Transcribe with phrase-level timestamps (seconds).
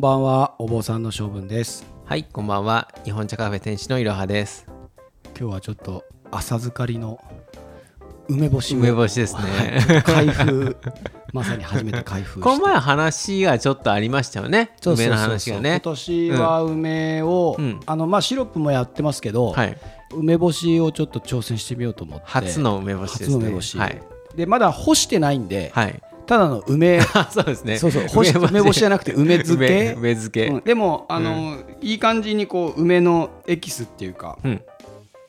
[0.00, 2.88] んばんはお坊さんの性分ですはい、こんばんは。
[3.04, 4.66] 日本茶カフェ店主のいろはです。
[5.38, 7.22] 今日はちょっと朝漬かりの
[8.26, 10.76] 梅干しを梅干しですねはい開封
[11.34, 14.70] まさに初めて開封して この前話がちょっとありましたよね。
[14.86, 15.80] 梅の話が今ね。
[15.80, 19.76] 年は梅を、うんあのまあシロップもやってますけど、はい。
[20.14, 23.34] 梅干しをちょっと挑戦してみようと思って初の梅干しですね。
[23.34, 24.00] 初の梅干しはい。
[24.34, 26.02] でまだ干してないんで、はい。
[26.30, 27.76] ただの梅あ そうですね。
[27.76, 30.46] そうそう干し梅干しじゃなくて梅漬け梅梅漬け。
[30.46, 34.62] うんでもあの、いい感じにこう梅のエキスっていうかうん。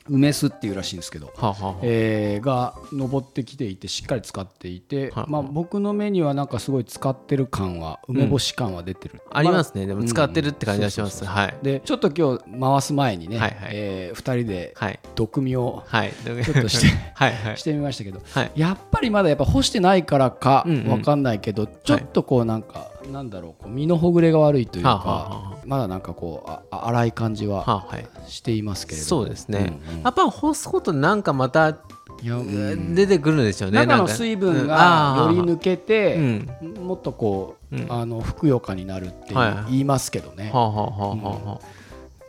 [0.08, 9.86] 梅酢っていうらしいんですけど、はあ、はあはあえーが上ってきていてしっかり使っていて、はいまあ、僕の目にはなんかすごい使ってる感は梅干し感は出てる、ありますね。
[9.86, 11.24] でも使ってるって感じがします。
[11.62, 15.00] でちょっと今日回す前にね、はいはいえ2人ではい。
[15.14, 16.12] 毒味をはい。
[16.12, 17.56] ちょっとして はいはい。
[17.56, 18.52] してみましたけどはい。
[18.56, 25.56] やっぱりまだやっぱ干してないからかうんうんわかんないけど、ちょっとこうなんか、なんだろうこう身のほぐれが悪いというか、はあはあはあ。
[25.66, 28.06] まだなんかこうああ粗い感じははあ、はい。
[28.26, 29.08] していますけれども。
[29.08, 29.78] そうですね。
[29.88, 30.02] うんうん。
[30.02, 31.78] やっぱ干すことなんかまた
[32.22, 33.78] 出てくるんでしょうね。
[33.84, 34.66] 中の水分うん。
[34.66, 36.48] がより抜けて、うん。
[36.86, 37.92] もっとこう、うん。
[37.92, 39.64] あのふくよかになるってはいはい。
[39.70, 41.82] 言いますけどね、はあ、はあはあはあはあ。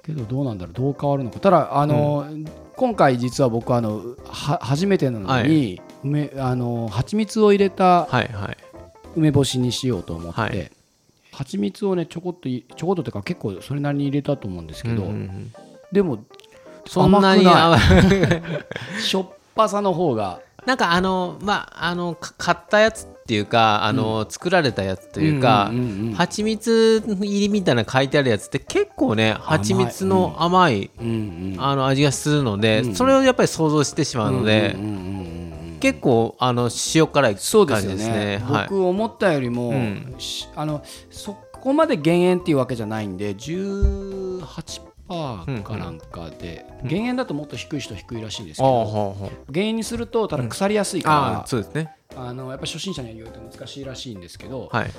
[0.05, 1.39] けどどうなんだろうどう変わるのか。
[1.39, 2.25] ただあの、
[2.75, 8.57] 今回実は僕あのは初めてなのに、は梅あの蜂蜜を入れたはいはい。
[9.15, 10.71] 梅干しにしようと思って、はい。
[11.31, 15.53] 蜂蜜をねちょこっといちょこっとというか結構それなりに入れたと思うんですけど、うんうんうん。
[15.91, 16.23] でも
[16.85, 17.81] そんなに甘甘い。
[19.01, 20.39] しょっぱさの方が。
[20.65, 26.13] なんかあのまああのか買ったやつっていうかあの、作られたやつというか、うんうんうんうん。
[26.13, 31.55] 蜂蜜入りみたいな書いてあるやつって結構ね蜂蜜の甘い、うんうん。
[31.57, 35.12] あの味がするので、それをやっぱり想像してしまうので、うんうんうんうん
[35.83, 38.39] 結構あの塩辛いそうですよ感じですねね。
[38.41, 39.73] はい、僕思ったよりも、
[40.55, 51.93] あのそこまで減塩っていうわけじゃないんで18%かなんかで、減塩だともっと低い人低いらしいんですけああど、ほうほう減塩にするとただ腐りやすいあかあそうですね。
[52.15, 54.91] ら、あのやっぱ初心者には言うと難しいらしいんですけど、はい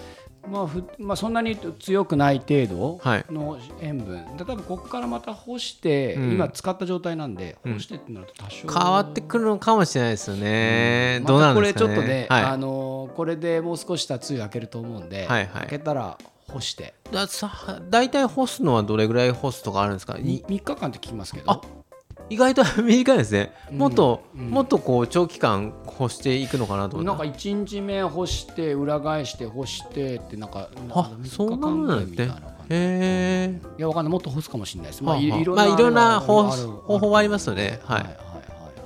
[0.50, 3.25] まあふまあ、そんなに強くない程度はい。
[3.31, 6.32] の塩分、例えばここからまた干して、うん。
[6.32, 7.75] 今使った状態なんでうん。
[7.75, 8.69] 干してってなると多少。
[8.69, 11.94] 変わってくるのかもしれないですよね、うなたこれんですかね。
[11.94, 12.43] ちょっとね、はい。
[12.44, 15.60] あのこれでもう少したつゆ開けると思うんで、はいはい。
[15.62, 16.19] 開けたら
[16.49, 16.94] 干して。
[17.10, 20.19] ださ大体干すのはどれぐらい干すとかあるんですか？
[20.19, 21.50] い3日間って聞きますけど。
[21.50, 21.60] あ
[22.31, 23.79] 意外と短いですね、うん。
[23.79, 24.51] もっと、うん。
[24.51, 32.34] もっとこう長期間干していくのかなと思ったなんか1日目干して裏返して干してってなんかあ3そんなもんですね
[32.71, 34.13] へえいやわかんない。
[34.13, 35.05] もっと干すかもしれないです。
[35.05, 36.45] まあ、いいまあいろんな方
[36.99, 37.81] 法はありますよね。
[37.84, 38.03] はい。
[38.03, 38.24] はい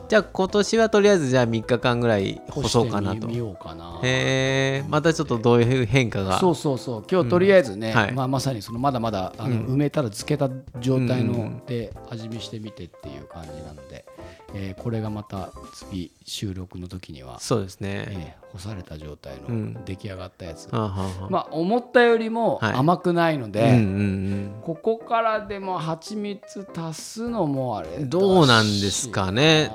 [0.09, 3.29] じゃあ今年はとりあえずじゃあ3日間ぐらい干そうかなと。
[3.31, 4.01] ようかな。
[4.03, 6.39] へえまたちょっとどういう変化が。
[6.39, 7.05] そうそうそう。
[7.11, 7.95] 今日とりあえずね、うん。
[7.95, 10.49] はいまあ、まさにそのまだまだあの、うん埋めたら漬けた
[10.81, 14.07] 状態の、うんで味見してみてっていう感じなので、
[14.55, 19.85] えーこれがまた次収録の時には、そうですね、えー干された状態のうん。
[19.85, 21.29] 出来上がったやつ、はあはあはあ。
[21.29, 22.73] まあ思ったよりもはい。
[22.77, 24.55] 甘くないので、うんうん。
[24.63, 29.71] ここからでも蜂蜜足すのもあれどうなんですかね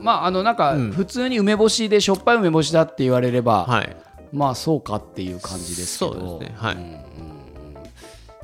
[0.00, 0.92] まああのなんかうん。
[0.92, 3.96] 普通に梅干しでしょっぱい梅干しだって言われれば、はい。
[4.32, 6.12] まあそうかっていう感じですけど。
[6.12, 6.56] そうですね。
[6.56, 6.74] はい。
[6.74, 7.00] んうんうん。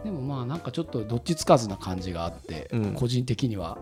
[0.04, 2.92] でもまあなんかちょっとどっちつかずな感じがあって、うん。
[2.94, 3.78] 個人的には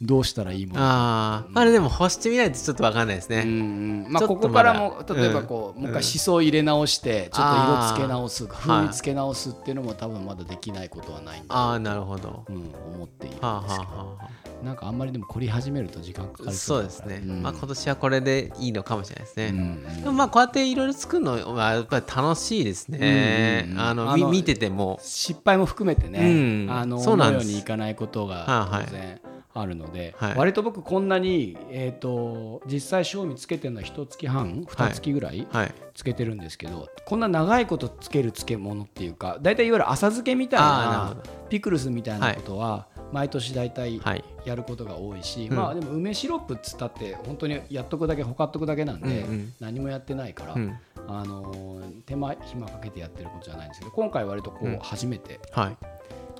[0.00, 0.86] どうしたらいいものか。
[0.86, 12.44] ああまあでも干してみないとちょっと分かんないですね、うんうんまあ、ここからも例えばこう、うんもう一回しそ入れ直してちょっと色つけ直すー風味つけ直すっていうのも多分まだできないことはないんだああなるほど。
[12.48, 17.42] うん、思っているんですけど、はあはあはあなんかあんまりでも凝り始めると時間かかるそうですね、ん。
[17.42, 24.98] まあ、今年はこれでいいのかもしれないですね、うんでもまあこうやっていろいろ作るのはやっぱり楽しいですね、うんうんうんあのあ見てても。
[25.02, 26.70] 失敗も含めてね、うん。
[26.70, 29.20] あのそうなんようにいかないことが当然
[29.54, 35.74] あるので、はい割と僕こんなに、えー、と実際賞味つけてるのは一月半二月ぐらいはい。
[35.94, 41.16] つけてるんですけど、こんな長いことつける漬物っていうか大体いわゆる浅漬けみたいな
[41.48, 44.24] ピクルスみたいなことは毎年大体はい。
[44.44, 45.56] やることが多いし、うん。
[45.56, 49.52] まあでも梅シロップっつったって本当にやっとくだけほかっとくだけなんで、うんうん。
[49.60, 50.76] 何もやってないから、うん。
[51.06, 54.78] あのー手間暇かけてやってることじゃないんですけど今回割とこううん。
[54.78, 55.76] 初めて、はい。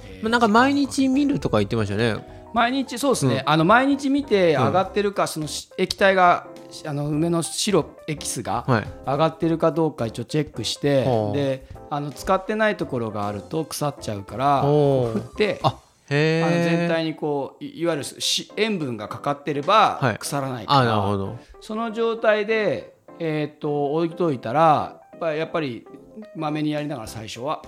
[0.02, 2.38] えーまあなんか毎日見るとか言ってましたね。
[2.54, 3.52] 毎日そうですね、うん。
[3.52, 4.66] あの毎日見てうん。
[4.66, 6.46] 上がってるか、そのし液体が
[6.86, 8.86] あの梅の白エキスがはい。
[9.06, 11.36] 上がってるかどうか一応チェックして、ほう。
[11.36, 15.78] であの使ってないところがあると腐っちゃうから振ってあ
[16.10, 20.18] あの全体にこういいわゆるし塩分がかかってればはい。
[20.18, 21.38] 腐らないから、あなるほど。
[21.60, 25.86] その状態で、えー、と置いといたらやっぱり
[26.34, 27.62] まめにやりながら最初は。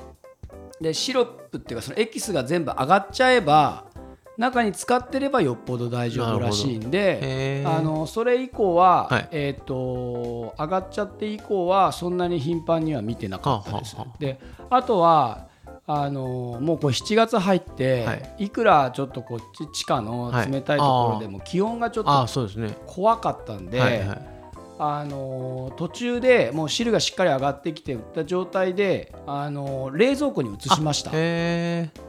[0.81, 3.85] でシロップっていうかそのエキスが全部上がっちゃえば
[4.39, 7.71] 中に使ってればよっぽど大丈夫らしいんへでー。
[7.71, 9.29] あのそれ以降は、はい。
[9.33, 13.97] えっ、と上がっちゃって以降はそんなに頻繁には見てなかったです。
[13.97, 14.19] はあはあはあ。
[14.19, 14.41] で
[14.71, 15.50] あとは
[15.93, 18.49] あのもうこう7月入って、、はい。
[18.49, 22.27] くらちょっとこっち地下の冷たいところでも気温がちょっと
[22.87, 24.30] 怖かったんで、はいはい
[24.83, 31.11] あの途中でもう汁がしっかり上がってきてた状態で、あの冷蔵庫に移しました。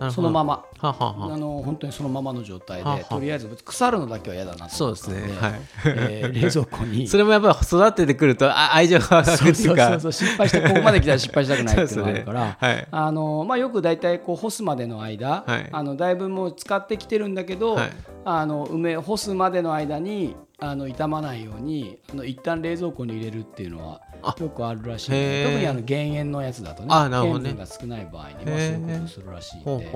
[0.09, 0.63] そのまま。
[0.77, 1.38] はははあ。
[1.38, 5.33] の本当にそのままの状態でとりあえず腐るのだけは嫌だなとそうですね。
[5.33, 5.62] はい。
[5.85, 7.07] えー冷蔵庫に。
[7.09, 9.53] それもやっぱり育ててくるとあ愛情が湧くっていうか。
[9.53, 12.57] そうそうそう失敗してここまで来たら失敗したくないっていうのがあるから、ね。
[12.57, 12.88] はい。
[12.89, 15.69] あのまあ、よく大体こう干すまでの間、はい。
[15.73, 17.89] あのだいぶもう使ってきてるんだけど、はい。
[18.23, 24.01] あの梅干すまでの間にあの傷まないようにあの一旦冷蔵庫に入れるっていうのは
[24.39, 27.50] よくあるらしい特にあの減塩のやつだとねあなるほどね。
[27.50, 29.91] 塩分が少ない場合にはそういうことするらしいんで、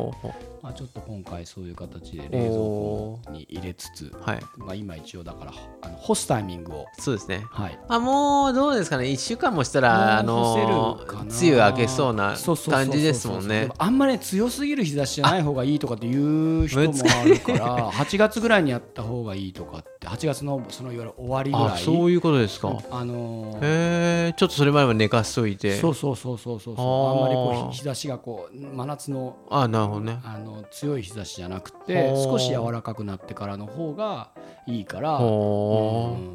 [0.62, 4.39] まあ、ちょっと今回そういう形で冷蔵庫に入れつつ、はい。
[4.57, 7.45] まあ、今一応だからあの干すタイミングを、そうですね。
[7.51, 12.36] はい、あもうどうですかね？1週間もしたらあの梅雨明けそうな
[12.69, 13.68] 感じですもんね。
[13.68, 22.77] もあんまりね強すぎる日差しじゃない方がいいとかっていう人もあるから 8月ぐらいにやった方がいいとかって8月のそのいわゆる終わりぐらいあそういうことですか。
[22.92, 25.75] あのーへえちょっとそれまでは寝かしといて。
[25.77, 30.19] そうそうそうそうそうあんまりこう日日差しがこう真夏のあなるほどね。
[30.23, 34.31] あの強い日差しじゃなくて少し柔らかくなってからの方が
[34.67, 35.23] いいから、う。
[35.23, 36.33] ん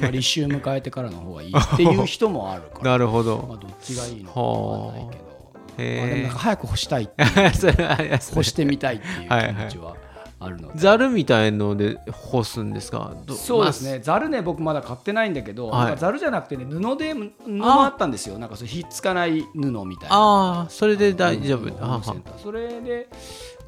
[0.00, 7.08] まあ、立秋迎えてからの方がいいっていう人もあるかうら、なるほまあ、どどっちがいいのかわかんないけど、まあ、でもなんか早く干したいい
[8.34, 9.96] 干してみたいっていう気持ちは
[10.44, 10.78] あるので。
[10.78, 13.12] ざるみたいので干すんですか？
[13.26, 15.84] どそうですね、ざるね、僕まだ買ってないんだけど、はい。
[15.86, 20.16] なんかざるじゃなくてね、布で、布もあったんですよ、なんかそうひっつかない布みたいな。
[20.16, 21.62] ああそれで大丈夫。
[22.42, 23.08] それで、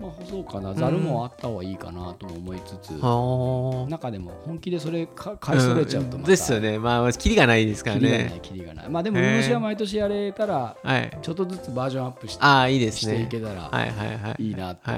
[0.00, 6.78] まあ、干そうかな、ざるもあった方がいいかなとも思いつつ、は中でも本気でそれか買いそれちゃうとまた、ですよね。
[6.78, 8.88] まあキリがないですからキリがないね、キリがない。
[8.88, 11.18] まあでも、梅干しは毎年やれたら、はい。
[11.22, 14.42] ちょっとずつバージョンアップしてああいいですしていねけたらはいはいはい。
[14.42, 14.90] いいなと。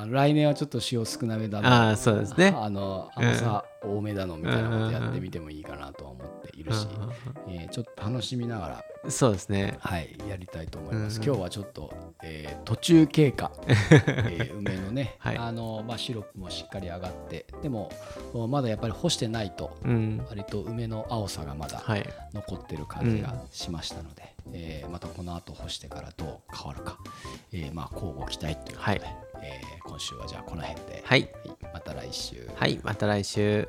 [0.00, 1.88] あの来年はちょっと塩少なめだな。
[1.88, 2.54] ああそうですね。
[2.56, 6.86] あの甘さ多めだのみたいなことやってみてもいいかなとは思っているし、
[7.48, 9.78] えーちょっと楽しみながら、そうですね。
[9.80, 11.18] はい、やりたいと思います。
[11.20, 11.92] うん今日はちょっと、
[12.22, 15.38] えー途中経過、 えー梅のね、はい。
[15.38, 17.90] あのまあ、シロップもしっかり上がってでも
[18.48, 20.24] まだやっぱり干してないとうん。
[20.28, 22.06] 割と梅の青さがまだはい。
[22.34, 26.98] 残ってる感じがしましたので、えーまたこの後干してからどう変わるか、
[27.52, 29.16] えーまあ交互期待ということで、はい。
[29.42, 31.22] えー今週はじゃあこの辺で、はい。
[31.22, 31.30] はい
[31.72, 32.48] また来週。
[32.56, 32.78] はい。
[32.82, 33.66] また来週